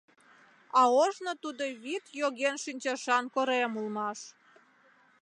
[0.79, 4.19] А ожно тудо вӱд йоген шинчышан корем улмаш.